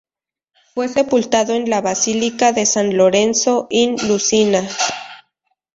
Fue 0.73 0.87
sepultado 0.87 1.53
en 1.53 1.69
la 1.69 1.79
Basílica 1.81 2.53
de 2.53 2.65
San 2.65 2.97
Lorenzo 2.97 3.67
in 3.69 3.97
Lucina. 4.07 4.67